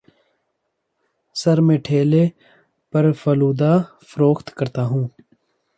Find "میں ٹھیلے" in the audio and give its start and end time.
1.61-2.27